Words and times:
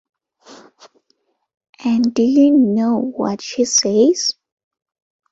And 1.85 2.11
do 2.15 2.23
you 2.23 2.49
know 2.57 2.97
what 2.97 3.39
she 3.39 3.65
says? 3.65 4.31